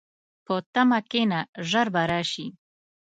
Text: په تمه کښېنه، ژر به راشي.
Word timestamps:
په 0.45 0.55
تمه 0.73 0.99
کښېنه، 1.11 1.39
ژر 1.69 1.87
به 1.93 2.01
راشي. 2.11 2.47